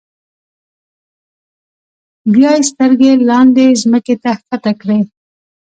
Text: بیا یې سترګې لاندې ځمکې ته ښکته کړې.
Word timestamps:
بیا 2.33 2.51
یې 2.57 2.63
سترګې 2.69 3.11
لاندې 3.29 3.65
ځمکې 3.81 4.15
ته 4.23 4.29
ښکته 4.39 4.71
کړې. 4.81 4.99